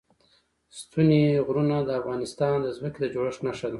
ستوني 0.79 1.21
غرونه 1.47 1.77
د 1.83 1.89
افغانستان 2.01 2.53
د 2.61 2.67
ځمکې 2.77 2.99
د 3.01 3.05
جوړښت 3.13 3.39
نښه 3.47 3.67
ده. 3.67 3.69